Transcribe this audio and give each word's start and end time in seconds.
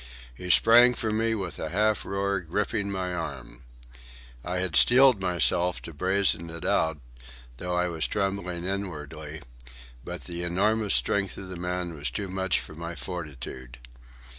He 0.33 0.49
sprang 0.49 0.95
for 0.95 1.11
me 1.11 1.35
with 1.35 1.59
a 1.59 1.69
half 1.69 2.03
roar, 2.03 2.39
gripping 2.39 2.89
my 2.89 3.13
arm. 3.13 3.65
I 4.43 4.57
had 4.57 4.75
steeled 4.75 5.21
myself 5.21 5.79
to 5.83 5.93
brazen 5.93 6.49
it 6.49 6.65
out, 6.65 6.97
though 7.57 7.75
I 7.75 7.87
was 7.87 8.07
trembling 8.07 8.65
inwardly; 8.65 9.43
but 10.03 10.23
the 10.23 10.41
enormous 10.41 10.95
strength 10.95 11.37
of 11.37 11.49
the 11.49 11.55
man 11.55 11.93
was 11.95 12.09
too 12.09 12.29
much 12.29 12.59
for 12.59 12.73
my 12.73 12.95
fortitude. 12.95 13.77